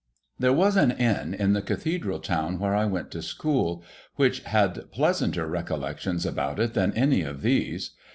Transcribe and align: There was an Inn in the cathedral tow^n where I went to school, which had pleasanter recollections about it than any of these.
There 0.39 0.51
was 0.51 0.77
an 0.77 0.89
Inn 0.89 1.35
in 1.35 1.53
the 1.53 1.61
cathedral 1.61 2.19
tow^n 2.19 2.57
where 2.57 2.73
I 2.73 2.85
went 2.85 3.11
to 3.11 3.21
school, 3.21 3.83
which 4.15 4.39
had 4.39 4.89
pleasanter 4.91 5.45
recollections 5.45 6.25
about 6.25 6.57
it 6.59 6.73
than 6.73 6.91
any 6.93 7.21
of 7.21 7.43
these. 7.43 7.91